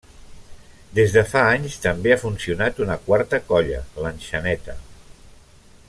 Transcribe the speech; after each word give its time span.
Des 0.99 1.11
de 1.15 1.21
fa 1.33 1.43
anys 1.57 1.75
també 1.83 2.15
ha 2.15 2.19
funcionat 2.23 2.81
una 2.87 2.97
quarta 3.05 3.41
colla, 3.53 3.83
l'Enxaneta. 4.07 4.77